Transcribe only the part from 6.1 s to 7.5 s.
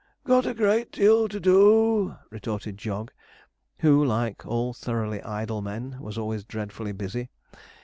always dreadfully busy.